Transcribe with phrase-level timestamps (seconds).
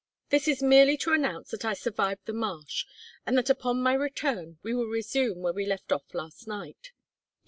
[0.31, 2.87] _"This is merely to announce that I survived the marsh,
[3.23, 6.89] and that upon my return we will resume where we left off last night.